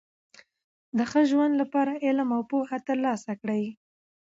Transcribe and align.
د 0.97 0.99
ښه 1.11 1.21
ژوند 1.31 1.53
له 1.59 1.65
پاره 1.73 1.93
علم 2.05 2.29
او 2.37 2.41
پوهه 2.49 2.77
ترلاسه 2.87 3.31
کړئ! 3.41 3.63